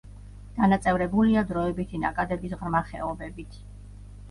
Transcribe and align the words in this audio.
დანაწევრებულია 0.53 1.43
დროებითი 1.51 2.01
ნაკადების 2.05 2.59
ღრმა 2.65 2.83
ხეობებით. 2.91 3.63